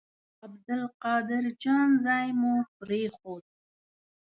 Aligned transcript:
عبدالقاهر 0.45 1.45
جان 1.63 1.89
ځای 2.05 2.27
مو 2.39 2.53
پرېښود. 2.77 3.43